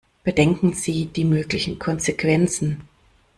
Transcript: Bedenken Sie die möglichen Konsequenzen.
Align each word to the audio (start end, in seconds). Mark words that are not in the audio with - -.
Bedenken 0.23 0.73
Sie 0.73 1.05
die 1.05 1.25
möglichen 1.25 1.77
Konsequenzen. 1.77 2.87